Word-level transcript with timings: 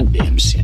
goddamn 0.00 0.38
scene. 0.38 0.59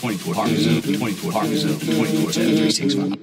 24 0.00 0.34
hours, 0.36 0.64
24 0.98 1.32
hours, 1.32 1.64
24 1.64 2.32
7, 2.32 2.56
365. 2.56 3.17